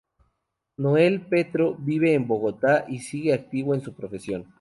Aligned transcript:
Noel 0.77 1.27
Petro 1.27 1.75
vive 1.77 2.15
en 2.15 2.25
Bogotá 2.27 2.85
y 2.87 2.97
sigue 3.01 3.33
activo 3.35 3.75
en 3.75 3.81
su 3.81 3.93
profesión. 3.93 4.47